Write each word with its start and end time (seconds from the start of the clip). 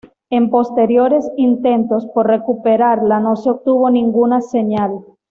En 0.31 0.49
posteriores 0.49 1.29
intentos 1.37 2.07
por 2.07 2.25
recuperarla 2.25 3.19
no 3.19 3.35
se 3.35 3.51
obtuvo 3.51 3.91
ninguna 3.91 4.41
señal. 4.41 5.05